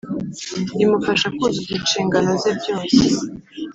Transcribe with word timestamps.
Rimufasha 0.77 1.27
kuzuza 1.37 1.71
inshingano 1.79 2.31
ze 2.41 2.51
byose 2.59 2.95